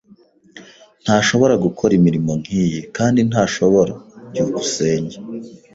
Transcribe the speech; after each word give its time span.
Ntashobora 1.03 1.53
gukora 1.65 1.91
imirimo 1.99 2.31
nkiyi, 2.41 2.81
kandi 2.95 3.19
ntashobora. 3.29 3.93
byukusenge 4.31 5.17